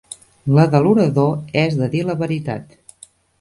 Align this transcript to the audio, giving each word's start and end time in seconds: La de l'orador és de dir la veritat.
La 0.57 0.63
de 0.75 0.79
l'orador 0.85 1.35
és 1.65 1.77
de 1.83 1.91
dir 1.97 2.03
la 2.09 2.17
veritat. 2.23 2.75